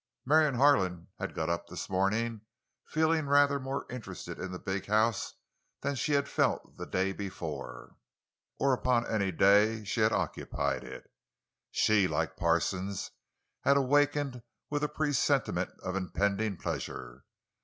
Marion 0.25 0.55
Harlan 0.55 1.09
had 1.19 1.35
got 1.35 1.47
up 1.47 1.67
this 1.67 1.87
morning 1.87 2.41
feeling 2.87 3.27
rather 3.27 3.59
more 3.59 3.85
interested 3.87 4.39
in 4.39 4.51
the 4.51 4.57
big 4.57 4.87
house 4.87 5.35
than 5.81 5.93
she 5.93 6.13
had 6.13 6.27
felt 6.27 6.75
the 6.77 6.87
day 6.87 7.13
before—or 7.13 8.73
upon 8.73 9.05
any 9.05 9.31
day 9.31 9.75
that 9.75 9.85
she 9.85 10.01
had 10.01 10.11
occupied 10.11 10.83
it. 10.83 11.11
She, 11.69 12.07
like 12.07 12.35
Parsons, 12.35 13.11
had 13.59 13.77
awakened 13.77 14.41
with 14.71 14.83
a 14.83 14.89
presentiment 14.89 15.69
of 15.83 15.95
impending 15.95 16.57
pleasure. 16.57 17.23